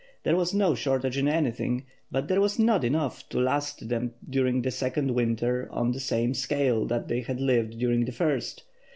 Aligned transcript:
There 0.23 0.35
was 0.35 0.51
no 0.51 0.73
shortage 0.73 1.15
in 1.19 1.27
anything, 1.27 1.85
but 2.11 2.27
there 2.27 2.41
was 2.41 2.57
not 2.57 2.83
enough 2.83 3.29
to 3.29 3.39
last 3.39 3.87
them 3.87 4.15
during 4.27 4.65
a 4.65 4.71
second 4.71 5.11
winter 5.11 5.69
on 5.71 5.91
the 5.91 5.99
same 5.99 6.33
scale 6.33 6.87
that 6.87 7.07
they 7.07 7.21
had 7.21 7.39
lived 7.39 7.77
during 7.77 8.05
the 8.05 8.11
first. 8.11 8.63